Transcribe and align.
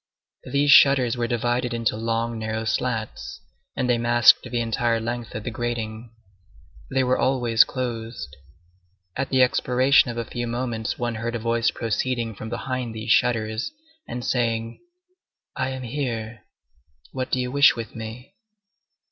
These 0.45 0.71
shutters 0.71 1.15
were 1.15 1.27
divided 1.27 1.75
into 1.75 1.95
long, 1.95 2.39
narrow 2.39 2.65
slats, 2.65 3.39
and 3.75 3.87
they 3.87 3.99
masked 3.99 4.41
the 4.41 4.59
entire 4.59 4.99
length 4.99 5.35
of 5.35 5.43
the 5.43 5.51
grating. 5.51 6.09
They 6.89 7.03
were 7.03 7.19
always 7.19 7.63
closed. 7.63 8.35
At 9.15 9.29
the 9.29 9.43
expiration 9.43 10.09
of 10.09 10.17
a 10.17 10.25
few 10.25 10.47
moments 10.47 10.97
one 10.97 11.13
heard 11.21 11.35
a 11.35 11.37
voice 11.37 11.69
proceeding 11.69 12.33
from 12.33 12.49
behind 12.49 12.95
these 12.95 13.11
shutters, 13.11 13.73
and 14.07 14.25
saying:— 14.25 14.79
"I 15.55 15.69
am 15.69 15.83
here. 15.83 16.45
What 17.11 17.29
do 17.29 17.39
you 17.39 17.51
wish 17.51 17.75
with 17.75 17.95
me?" 17.95 18.33